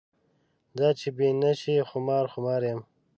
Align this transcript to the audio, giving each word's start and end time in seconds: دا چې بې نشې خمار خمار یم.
دا 0.77 0.89
چې 0.99 1.07
بې 1.17 1.29
نشې 1.41 1.75
خمار 1.89 2.25
خمار 2.33 2.61
یم. 2.69 2.81